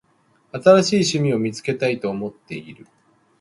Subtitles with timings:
[0.51, 2.87] 新しい趣味を見つけたいと思っている。